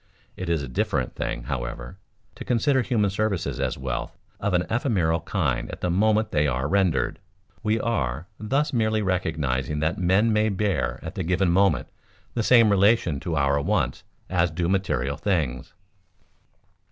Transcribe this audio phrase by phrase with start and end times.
[0.35, 1.99] It is a different thing, however,
[2.33, 6.67] to consider human services as wealth of an ephemeral kind at the moment they are
[6.67, 7.19] rendered.
[7.61, 11.89] We are, thus merely recognizing that men may bear at the given moment
[12.33, 15.75] the same relation to our wants as do material things.